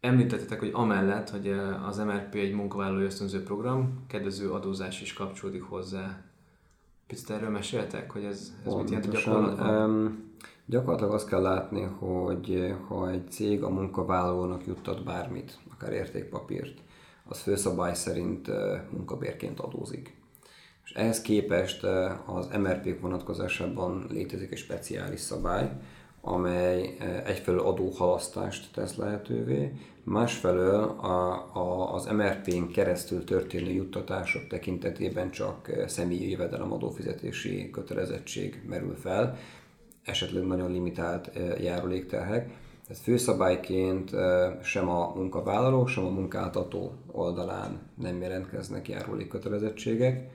Említettetek, 0.00 0.58
hogy 0.58 0.70
amellett, 0.72 1.30
hogy 1.30 1.48
az 1.86 1.98
MRP 1.98 2.34
egy 2.34 2.52
munkavállalói 2.52 3.04
ösztönző 3.04 3.42
program, 3.42 4.04
kedvező 4.06 4.50
adózás 4.50 5.00
is 5.00 5.12
kapcsolódik 5.12 5.62
hozzá. 5.62 6.22
Picit 7.06 7.30
erről 7.30 7.50
meséltek, 7.50 8.10
hogy 8.10 8.24
ez, 8.24 8.52
ez 8.66 8.72
mit 8.72 8.90
jelent 8.90 9.06
a 9.06 9.10
gyakorlatban? 9.10 9.90
Um, 9.90 10.32
Gyakorlatilag 10.66 11.12
azt 11.12 11.28
kell 11.28 11.42
látni, 11.42 11.82
hogy 11.82 12.74
ha 12.88 13.10
egy 13.10 13.30
cég 13.30 13.62
a 13.62 13.68
munkavállalónak 13.68 14.66
juttat 14.66 15.04
bármit, 15.04 15.58
akár 15.72 15.92
értékpapírt, 15.92 16.78
az 17.28 17.40
főszabály 17.40 17.94
szerint 17.94 18.50
munkabérként 18.90 19.60
adózik. 19.60 20.16
És 20.84 20.92
ehhez 20.92 21.20
képest 21.20 21.84
az 22.26 22.48
MRP 22.58 23.00
vonatkozásában 23.00 24.06
létezik 24.10 24.52
egy 24.52 24.58
speciális 24.58 25.20
szabály, 25.20 25.70
amely 26.20 26.96
egyfelől 27.24 27.60
adóhalasztást 27.60 28.72
tesz 28.74 28.96
lehetővé, 28.96 29.72
másfelől 30.02 30.82
a, 30.82 31.32
a, 31.52 31.94
az 31.94 32.06
MRP-n 32.06 32.72
keresztül 32.72 33.24
történő 33.24 33.70
juttatások 33.70 34.46
tekintetében 34.46 35.30
csak 35.30 35.70
személyi 35.86 36.30
jövedelem 36.30 36.72
adófizetési 36.72 37.70
kötelezettség 37.70 38.62
merül 38.68 38.96
fel, 38.96 39.38
esetleg 40.04 40.46
nagyon 40.46 40.72
limitált 40.72 41.30
járulékterhek. 41.60 42.62
Ez 42.88 43.00
főszabályként 43.00 44.10
sem 44.62 44.88
a 44.88 45.12
munkavállaló, 45.14 45.86
sem 45.86 46.04
a 46.04 46.10
munkáltató 46.10 46.92
oldalán 47.12 47.80
nem 47.94 48.20
jelentkeznek 48.20 48.88
járulékkötelezettségek. 48.88 50.30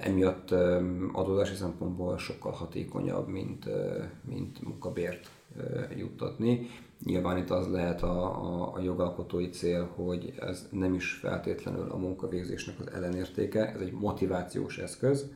Emiatt 0.00 0.50
adózási 1.12 1.54
szempontból 1.54 2.18
sokkal 2.18 2.52
hatékonyabb, 2.52 3.28
mint, 3.28 3.68
mint 4.28 4.62
munkabért 4.62 5.30
juttatni. 5.96 6.66
Nyilván 7.04 7.38
itt 7.38 7.50
az 7.50 7.70
lehet 7.70 8.02
a, 8.02 8.42
a, 8.42 8.74
a 8.74 8.80
jogalkotói 8.80 9.48
cél, 9.48 9.90
hogy 9.94 10.34
ez 10.40 10.68
nem 10.70 10.94
is 10.94 11.12
feltétlenül 11.12 11.90
a 11.90 11.96
munkavégzésnek 11.96 12.80
az 12.80 12.92
ellenértéke, 12.92 13.72
ez 13.72 13.80
egy 13.80 13.92
motivációs 13.92 14.78
eszköz, 14.78 15.30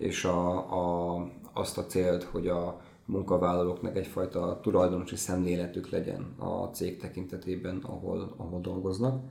és 0.00 0.24
a, 0.24 0.56
a, 0.56 1.26
azt 1.52 1.78
a 1.78 1.86
célt, 1.86 2.22
hogy 2.22 2.48
a 2.48 2.80
munkavállalóknak 3.04 3.96
egyfajta 3.96 4.58
tulajdonosi 4.62 5.16
szemléletük 5.16 5.88
legyen 5.88 6.34
a 6.38 6.64
cég 6.64 6.98
tekintetében, 6.98 7.78
ahol, 7.82 8.34
ahol 8.36 8.60
dolgoznak. 8.60 9.22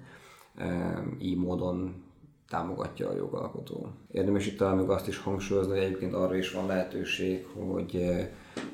Így 1.19 1.37
módon 1.37 2.03
támogatja 2.49 3.09
a 3.09 3.15
jogalkotó. 3.15 3.87
Érdemes 4.11 4.47
itt 4.47 4.57
talán 4.57 4.77
még 4.77 4.89
azt 4.89 5.07
is 5.07 5.17
hangsúlyozni, 5.17 5.71
hogy 5.71 5.83
egyébként 5.83 6.13
arra 6.13 6.35
is 6.35 6.51
van 6.51 6.65
lehetőség, 6.65 7.47
hogy 7.69 8.09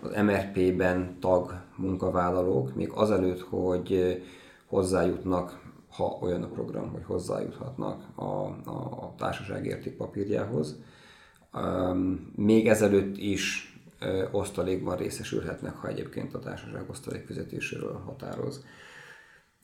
az 0.02 0.22
MRP-ben 0.24 1.18
tag 1.20 1.62
munkavállalók, 1.75 2.75
még 2.75 2.90
azelőtt, 2.90 3.40
hogy 3.40 4.22
hozzájutnak, 4.66 5.64
ha 5.90 6.18
olyan 6.22 6.44
a 6.44 6.48
program, 6.48 6.92
hogy 6.92 7.04
hozzájuthatnak 7.04 8.04
a, 8.16 8.24
a 8.24 9.14
társaság 9.18 9.66
értékpapírjához, 9.66 10.80
még 12.36 12.68
ezelőtt 12.68 13.18
is 13.18 13.74
osztalékban 14.32 14.98
részesülhetnek, 14.98 15.76
ha 15.76 15.88
egyébként 15.88 16.34
a 16.34 16.40
társaság 16.40 16.90
osztalék 16.90 17.26
fizetéséről 17.26 18.02
határoz. 18.06 18.64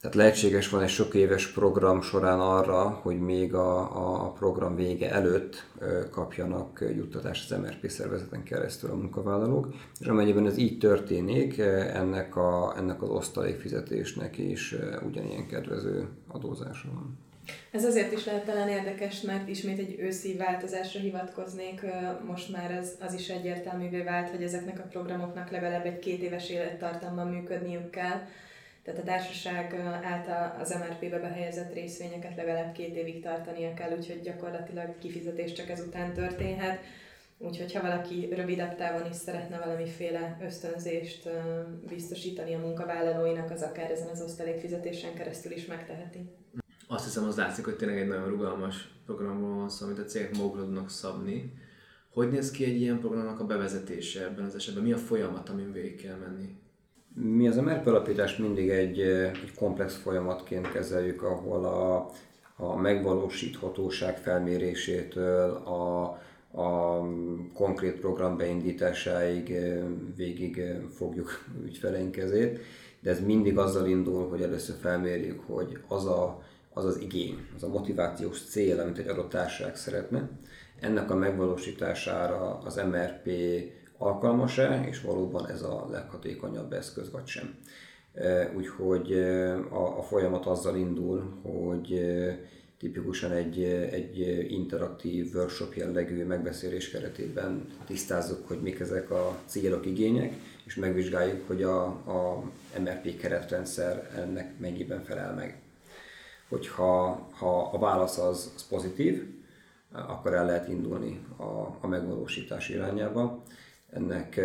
Tehát 0.01 0.15
lehetséges 0.15 0.69
van 0.69 0.81
egy 0.81 0.89
sok 0.89 1.13
éves 1.13 1.47
program 1.47 2.01
során 2.01 2.39
arra, 2.39 2.89
hogy 2.89 3.19
még 3.19 3.53
a, 3.53 4.25
a 4.25 4.31
program 4.31 4.75
vége 4.75 5.11
előtt 5.11 5.65
kapjanak 6.11 6.83
juttatást 6.95 7.51
az 7.51 7.57
MRP 7.57 7.89
szervezeten 7.89 8.43
keresztül 8.43 8.91
a 8.91 8.95
munkavállalók, 8.95 9.67
és 9.99 10.07
amennyiben 10.07 10.45
ez 10.45 10.57
így 10.57 10.77
történik, 10.77 11.57
ennek, 11.57 12.35
a, 12.35 12.73
ennek 12.77 13.01
az 13.01 13.09
osztalékfizetésnek 13.09 14.37
is 14.37 14.75
ugyanilyen 15.07 15.47
kedvező 15.47 16.07
adózása 16.27 16.87
van. 16.93 17.17
Ez 17.71 17.85
azért 17.85 18.11
is 18.11 18.25
lehet 18.25 18.45
talán 18.45 18.69
érdekes, 18.69 19.21
mert 19.21 19.47
ismét 19.47 19.79
egy 19.79 19.95
őszi 19.99 20.35
változásra 20.37 20.99
hivatkoznék. 20.99 21.81
Most 22.27 22.51
már 22.51 22.71
az, 22.71 22.97
az 22.99 23.13
is 23.13 23.29
egyértelművé 23.29 24.01
vált, 24.01 24.29
hogy 24.29 24.43
ezeknek 24.43 24.79
a 24.79 24.87
programoknak 24.89 25.51
legalább 25.51 25.85
egy 25.85 25.99
két 25.99 26.21
éves 26.21 26.49
élettartamban 26.49 27.27
működniük 27.27 27.89
kell. 27.89 28.21
Tehát 28.83 28.99
a 28.99 29.03
társaság 29.03 29.75
által 30.03 30.55
az 30.59 30.75
MRP-be 30.79 31.19
behelyezett 31.19 31.73
részvényeket 31.73 32.35
legalább 32.35 32.71
két 32.71 32.95
évig 32.95 33.23
tartania 33.23 33.73
kell, 33.73 33.97
úgyhogy 33.97 34.21
gyakorlatilag 34.21 34.97
kifizetés 34.99 35.53
csak 35.53 35.69
ezután 35.69 36.13
történhet. 36.13 36.79
Úgyhogy 37.37 37.73
ha 37.73 37.81
valaki 37.81 38.27
rövidebb 38.35 38.75
távon 38.75 39.09
is 39.09 39.15
szeretne 39.15 39.57
valamiféle 39.57 40.37
ösztönzést 40.41 41.29
biztosítani 41.87 42.53
a 42.53 42.59
munkavállalóinak, 42.59 43.51
az 43.51 43.61
akár 43.61 43.91
ezen 43.91 44.07
az 44.07 44.21
osztalékfizetésen 44.21 45.13
keresztül 45.13 45.51
is 45.51 45.65
megteheti 45.65 46.29
azt 46.93 47.03
hiszem 47.03 47.23
az 47.23 47.35
látszik, 47.35 47.65
hogy 47.65 47.75
tényleg 47.75 47.99
egy 47.99 48.07
nagyon 48.07 48.29
rugalmas 48.29 48.89
programról 49.05 49.55
van 49.55 49.69
szó, 49.69 49.85
amit 49.85 49.99
a 49.99 50.03
cégek 50.03 50.37
magukra 50.37 50.63
tudnak 50.63 50.89
szabni. 50.89 51.53
Hogy 52.13 52.29
néz 52.29 52.51
ki 52.51 52.63
egy 52.63 52.81
ilyen 52.81 52.99
programnak 52.99 53.39
a 53.39 53.45
bevezetése 53.45 54.23
ebben 54.23 54.45
az 54.45 54.55
esetben? 54.55 54.83
Mi 54.83 54.91
a 54.91 54.97
folyamat, 54.97 55.49
amin 55.49 55.71
végig 55.71 56.01
kell 56.01 56.15
menni? 56.15 56.55
Mi 57.13 57.47
az 57.47 57.55
MRP 57.55 57.87
alapítást 57.87 58.39
mindig 58.39 58.69
egy, 58.69 58.99
egy 58.99 59.53
komplex 59.55 59.95
folyamatként 59.95 60.71
kezeljük, 60.71 61.23
ahol 61.23 61.65
a, 61.65 62.11
a 62.55 62.75
megvalósíthatóság 62.75 64.17
felmérésétől, 64.17 65.51
a, 65.51 66.01
a 66.61 67.01
konkrét 67.53 67.99
program 67.99 68.37
beindításáig 68.37 69.55
végig 70.15 70.61
fogjuk 70.95 71.29
ügyfeleink 71.65 72.11
kezét, 72.11 72.59
de 72.99 73.09
ez 73.09 73.25
mindig 73.25 73.57
azzal 73.57 73.87
indul, 73.87 74.29
hogy 74.29 74.41
először 74.41 74.75
felmérjük, 74.79 75.41
hogy 75.45 75.77
az 75.87 76.05
a, 76.05 76.43
az, 76.73 76.85
az 76.85 76.99
igény, 76.99 77.47
az 77.55 77.63
a 77.63 77.67
motivációs 77.67 78.41
cél, 78.41 78.79
amit 78.79 78.97
egy 78.97 79.07
adott 79.07 79.29
társaság 79.29 79.75
szeretne, 79.75 80.29
ennek 80.79 81.11
a 81.11 81.15
megvalósítására 81.15 82.57
az 82.57 82.75
MRP 82.75 83.29
alkalmas-e, 83.97 84.85
és 84.87 85.01
valóban 85.01 85.49
ez 85.49 85.61
a 85.61 85.87
leghatékonyabb 85.91 86.73
eszköz, 86.73 87.11
vagy 87.11 87.27
sem. 87.27 87.55
Úgyhogy 88.55 89.13
a, 89.69 89.97
a 89.97 90.01
folyamat 90.01 90.45
azzal 90.45 90.75
indul, 90.75 91.39
hogy 91.41 91.99
tipikusan 92.77 93.31
egy, 93.31 93.63
egy 93.91 94.45
interaktív 94.51 95.35
workshop 95.35 95.73
jellegű 95.73 96.25
megbeszélés 96.25 96.89
keretében 96.89 97.65
tisztázzuk, 97.85 98.47
hogy 98.47 98.61
mik 98.61 98.79
ezek 98.79 99.11
a 99.11 99.37
célok, 99.45 99.85
igények, 99.85 100.33
és 100.63 100.75
megvizsgáljuk, 100.75 101.47
hogy 101.47 101.63
a, 101.63 101.83
a 101.85 102.43
MRP 102.79 103.17
keretrendszer 103.17 104.11
ennek 104.15 104.59
mennyiben 104.59 105.03
felel 105.03 105.33
meg. 105.33 105.61
Hogyha 106.51 107.27
ha 107.31 107.69
a 107.71 107.79
válasz 107.79 108.17
az, 108.17 108.51
az 108.55 108.67
pozitív, 108.67 109.23
akkor 109.91 110.33
el 110.33 110.45
lehet 110.45 110.67
indulni 110.67 111.25
a, 111.37 111.77
a 111.81 111.87
megvalósítás 111.87 112.69
irányába. 112.69 113.43
Ennek, 113.89 114.37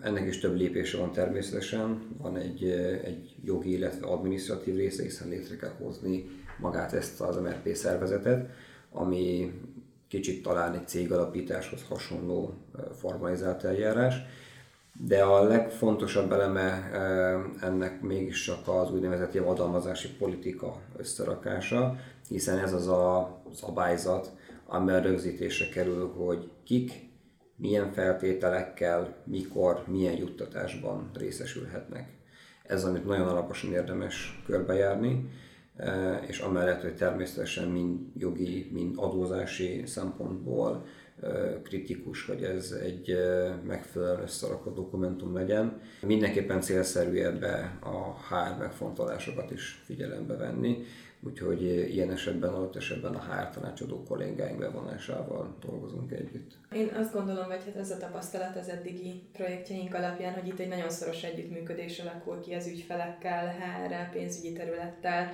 ennek 0.00 0.26
is 0.26 0.38
több 0.38 0.56
lépése 0.56 0.98
van 0.98 1.12
természetesen, 1.12 2.16
van 2.18 2.36
egy, 2.36 2.64
egy 3.04 3.34
jogi, 3.44 3.72
illetve 3.72 4.06
adminisztratív 4.06 4.76
része, 4.76 5.02
hiszen 5.02 5.28
létre 5.28 5.56
kell 5.56 5.74
hozni 5.78 6.24
magát 6.58 6.92
ezt 6.92 7.20
az 7.20 7.36
MRP 7.36 7.74
szervezetet, 7.74 8.50
ami 8.92 9.52
kicsit 10.08 10.42
talán 10.42 10.74
egy 10.74 10.88
cégalapításhoz 10.88 11.84
hasonló 11.88 12.54
formalizált 12.98 13.64
eljárás, 13.64 14.14
de 15.00 15.22
a 15.22 15.42
legfontosabb 15.42 16.32
eleme 16.32 16.90
ennek 17.60 18.00
mégis 18.00 18.44
csak 18.44 18.68
az 18.68 18.92
úgynevezett 18.92 19.32
javadalmazási 19.32 20.08
politika 20.16 20.80
összerakása, 20.96 21.96
hiszen 22.28 22.58
ez 22.58 22.72
az 22.72 22.88
a 22.88 23.40
szabályzat, 23.54 24.32
amiben 24.66 25.02
rögzítésre 25.02 25.68
kerül, 25.68 26.12
hogy 26.16 26.50
kik, 26.64 26.92
milyen 27.56 27.92
feltételekkel, 27.92 29.16
mikor, 29.24 29.84
milyen 29.86 30.16
juttatásban 30.16 31.10
részesülhetnek. 31.14 32.08
Ez, 32.62 32.84
amit 32.84 33.04
nagyon 33.04 33.28
alaposan 33.28 33.72
érdemes 33.72 34.42
körbejárni, 34.46 35.30
e, 35.76 36.20
és 36.26 36.38
amellett, 36.38 36.82
hogy 36.82 36.94
természetesen 36.94 37.68
mind 37.68 37.98
jogi, 38.16 38.70
mind 38.72 38.94
adózási 38.96 39.82
szempontból 39.86 40.70
e, 40.74 40.88
kritikus, 41.62 42.24
hogy 42.24 42.42
ez 42.42 42.70
egy 42.82 43.16
megfelelően 43.66 44.22
összerakott 44.22 44.74
dokumentum 44.74 45.34
legyen. 45.34 45.80
Mindenképpen 46.02 46.60
célszerű 46.60 47.18
ebbe 47.18 47.78
a 47.80 48.12
HR 48.28 48.58
megfontolásokat 48.58 49.50
is 49.50 49.80
figyelembe 49.84 50.36
venni, 50.36 50.84
úgyhogy 51.20 51.62
ilyen 51.62 52.10
esetben, 52.10 52.54
adott 52.54 52.76
esetben 52.76 53.14
a 53.14 53.22
HR 53.22 53.50
tanácsadó 53.50 54.02
kollégáink 54.02 54.58
bevonásával 54.58 55.56
dolgozunk 55.66 56.12
együtt. 56.12 56.50
Én 56.72 56.88
azt 56.94 57.12
gondolom, 57.12 57.44
hogy 57.44 57.64
hát 57.64 57.76
ez 57.76 57.90
a 57.90 57.96
tapasztalat 57.96 58.56
az 58.56 58.68
eddigi 58.68 59.22
projektjeink 59.32 59.94
alapján, 59.94 60.32
hogy 60.32 60.46
itt 60.46 60.58
egy 60.58 60.68
nagyon 60.68 60.90
szoros 60.90 61.22
együttműködés 61.22 61.98
alakul 61.98 62.40
ki 62.40 62.54
az 62.54 62.66
ügyfelekkel, 62.66 63.46
HR, 63.46 64.10
pénzügyi 64.12 64.52
területtel, 64.52 65.30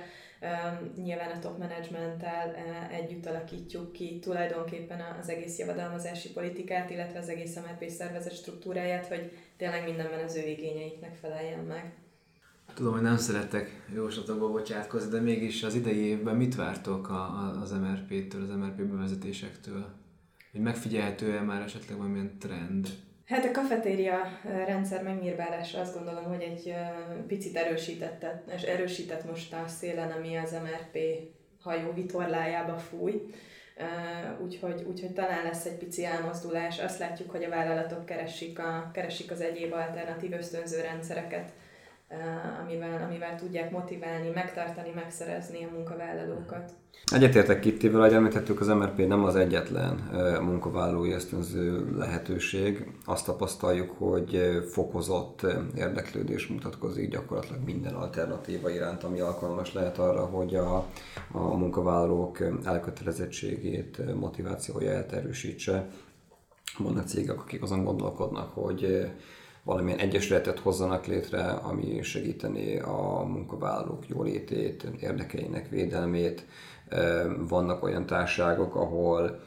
nyilván 0.95 1.31
a 1.31 1.39
top 1.39 1.57
managementtel 1.57 2.55
együtt 2.91 3.25
alakítjuk 3.25 3.91
ki 3.91 4.19
tulajdonképpen 4.19 5.01
az 5.21 5.29
egész 5.29 5.57
javadalmazási 5.57 6.31
politikát, 6.31 6.89
illetve 6.89 7.19
az 7.19 7.29
egész 7.29 7.55
MRP 7.55 7.89
szervezet 7.89 8.35
struktúráját, 8.35 9.07
hogy 9.07 9.31
tényleg 9.57 9.83
mindenben 9.83 10.23
az 10.23 10.35
ő 10.35 10.47
igényeiknek 10.47 11.15
feleljen 11.15 11.63
meg. 11.63 11.93
Tudom, 12.73 12.93
hogy 12.93 13.01
nem 13.01 13.17
szeretek 13.17 13.85
jóslatokba 13.93 14.51
bocsátkozni, 14.51 15.09
de 15.09 15.19
mégis 15.19 15.63
az 15.63 15.75
idei 15.75 15.97
évben 15.97 16.35
mit 16.35 16.55
vártok 16.55 17.09
a, 17.09 17.13
a, 17.13 17.61
az 17.61 17.71
MRP-től, 17.71 18.41
az 18.41 18.49
MRP 18.49 18.81
bevezetésektől? 18.81 19.85
Hogy 20.51 20.61
megfigyelhető-e 20.61 21.41
már 21.41 21.61
esetleg 21.61 21.97
valamilyen 21.97 22.37
trend? 22.39 22.89
Hát 23.25 23.45
a 23.45 23.51
kafetéria 23.51 24.39
rendszer 24.43 25.03
megnyírbálása 25.03 25.79
azt 25.79 25.93
gondolom, 25.93 26.23
hogy 26.23 26.41
egy 26.41 26.75
picit 27.27 27.57
erősített, 27.57 28.25
és 28.55 28.61
erősített 28.61 29.25
most 29.29 29.53
a 29.53 29.67
szélen, 29.67 30.11
ami 30.11 30.35
az 30.35 30.51
MRP 30.51 30.97
hajó 31.61 31.91
vitorlájába 31.91 32.77
fúj. 32.77 33.21
Úgyhogy, 34.43 34.83
úgyhogy 34.87 35.13
talán 35.13 35.43
lesz 35.43 35.65
egy 35.65 35.77
pici 35.77 36.05
elmozdulás. 36.05 36.79
Azt 36.79 36.99
látjuk, 36.99 37.31
hogy 37.31 37.43
a 37.43 37.49
vállalatok 37.49 38.05
keresik, 38.05 38.59
a, 38.59 38.89
keresik 38.93 39.31
az 39.31 39.41
egyéb 39.41 39.73
alternatív 39.73 40.33
ösztönző 40.33 40.81
rendszereket 40.81 41.51
amivel, 42.63 43.03
amivel 43.03 43.35
tudják 43.35 43.71
motiválni, 43.71 44.29
megtartani, 44.29 44.91
megszerezni 44.95 45.63
a 45.63 45.73
munkavállalókat. 45.73 46.71
Egyetértek 47.11 47.59
Kittivel, 47.59 47.99
ahogy 47.99 48.13
említettük, 48.13 48.59
az 48.59 48.67
MRP 48.67 49.07
nem 49.07 49.23
az 49.23 49.35
egyetlen 49.35 49.95
munkavállalói 50.41 51.11
ösztönző 51.11 51.95
lehetőség. 51.97 52.91
Azt 53.05 53.25
tapasztaljuk, 53.25 53.91
hogy 53.97 54.61
fokozott 54.71 55.45
érdeklődés 55.75 56.47
mutatkozik 56.47 57.09
gyakorlatilag 57.09 57.63
minden 57.63 57.93
alternatíva 57.93 58.69
iránt, 58.69 59.03
ami 59.03 59.19
alkalmas 59.19 59.73
lehet 59.73 59.97
arra, 59.97 60.25
hogy 60.25 60.55
a, 60.55 60.75
a 61.31 61.57
munkavállalók 61.57 62.37
elkötelezettségét, 62.63 64.15
motivációját 64.15 65.11
erősítse. 65.11 65.87
Vannak 66.77 67.07
cégek, 67.07 67.39
akik 67.39 67.61
azon 67.61 67.83
gondolkodnak, 67.83 68.53
hogy 68.53 69.07
valamilyen 69.65 69.99
egyesületet 69.99 70.59
hozzanak 70.59 71.05
létre, 71.05 71.43
ami 71.43 72.03
segíteni 72.03 72.79
a 72.79 73.23
munkavállalók 73.27 74.07
jólétét, 74.07 74.87
érdekeinek 74.99 75.69
védelmét. 75.69 76.45
Vannak 77.47 77.83
olyan 77.83 78.05
társágok, 78.05 78.75
ahol 78.75 79.39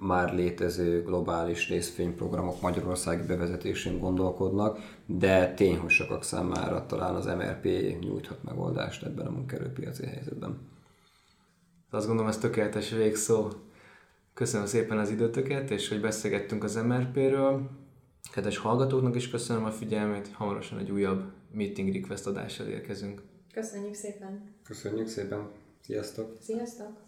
már 0.00 0.34
létező 0.34 1.02
globális 1.02 1.68
részvényprogramok 1.68 2.60
Magyarországi 2.60 3.26
bevezetésén 3.26 3.98
gondolkodnak, 3.98 4.78
de 5.06 5.54
tény, 5.54 5.78
hogy 5.78 5.90
sokak 5.90 6.24
számára 6.24 6.86
talán 6.86 7.14
az 7.14 7.26
MRP 7.26 7.64
nyújthat 8.00 8.44
megoldást 8.44 9.02
ebben 9.02 9.26
a 9.26 9.30
munkerőpiaci 9.30 10.06
helyzetben. 10.06 10.58
Azt 11.90 12.06
gondolom, 12.06 12.30
ez 12.30 12.38
tökéletes 12.38 12.90
végszó. 12.90 13.48
Köszönöm 14.34 14.66
szépen 14.66 14.98
az 14.98 15.10
időtöket, 15.10 15.70
és 15.70 15.88
hogy 15.88 16.00
beszélgettünk 16.00 16.64
az 16.64 16.74
MRP-ről. 16.74 17.70
Kedves 18.32 18.58
hallgatóknak 18.58 19.14
is 19.14 19.28
köszönöm 19.28 19.64
a 19.64 19.70
figyelmet, 19.70 20.28
hamarosan 20.28 20.78
egy 20.78 20.90
újabb 20.90 21.32
meeting 21.52 21.94
request 21.94 22.26
adással 22.26 22.66
érkezünk. 22.66 23.22
Köszönjük 23.52 23.94
szépen! 23.94 24.54
Köszönjük 24.64 25.08
szépen! 25.08 25.50
Sziasztok! 25.80 26.36
Sziasztok! 26.40 27.03